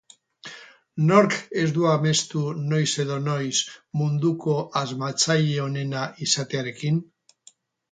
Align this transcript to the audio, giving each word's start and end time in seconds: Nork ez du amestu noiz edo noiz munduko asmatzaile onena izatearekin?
Nork 1.09 1.35
ez 1.63 1.65
du 1.75 1.85
amestu 1.89 2.41
noiz 2.71 2.87
edo 3.05 3.19
noiz 3.27 3.53
munduko 4.01 4.57
asmatzaile 4.83 5.63
onena 5.69 6.09
izatearekin? 6.29 7.01